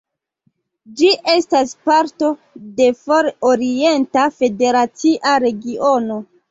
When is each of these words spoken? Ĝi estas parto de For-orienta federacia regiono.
Ĝi 1.01 1.11
estas 1.33 1.75
parto 1.89 2.31
de 2.81 2.89
For-orienta 3.03 4.27
federacia 4.43 5.41
regiono. 5.49 6.25